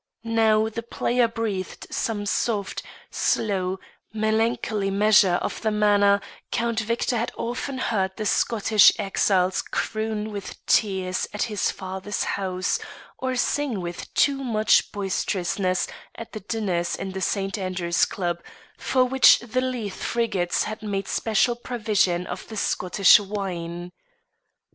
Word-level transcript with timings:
Now 0.23 0.67
the 0.67 0.81
player 0.81 1.27
breathed 1.27 1.85
some 1.91 2.25
soft, 2.25 2.81
slow, 3.11 3.79
melancholy 4.11 4.89
measure 4.89 5.35
of 5.43 5.61
the 5.61 5.69
manner 5.69 6.21
Count 6.49 6.79
Victor 6.79 7.15
had 7.19 7.31
often 7.37 7.77
heard 7.77 8.11
the 8.17 8.25
Scottish 8.25 8.91
exiles 8.99 9.61
croon 9.61 10.31
with 10.31 10.55
tears 10.65 11.27
at 11.35 11.43
his 11.43 11.69
father's 11.69 12.23
house, 12.23 12.79
or 13.19 13.35
sing 13.35 13.79
with 13.79 14.11
too 14.15 14.43
much 14.43 14.91
boisterousness 14.91 15.87
at 16.15 16.33
the 16.33 16.39
dinners 16.39 16.95
of 16.97 17.13
the 17.13 17.21
St. 17.21 17.55
Andrew's 17.59 18.05
Club, 18.05 18.41
for 18.79 19.05
which 19.05 19.37
the 19.37 19.61
Leith 19.61 20.01
frigates 20.01 20.63
had 20.63 20.81
made 20.81 21.07
special 21.07 21.55
provision 21.55 22.25
of 22.25 22.47
the 22.47 22.57
Scottish 22.57 23.19
wine. 23.19 23.91